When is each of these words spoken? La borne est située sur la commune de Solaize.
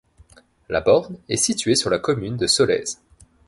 La 0.67 0.81
borne 0.81 1.15
est 1.29 1.37
située 1.37 1.75
sur 1.75 1.91
la 1.91 1.99
commune 1.99 2.35
de 2.35 2.47
Solaize. 2.47 2.99